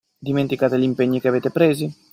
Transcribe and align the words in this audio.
Dimenticate 0.19 0.79
gli 0.79 0.83
impegni 0.83 1.19
che 1.19 1.27
avete 1.27 1.51
presi? 1.51 1.93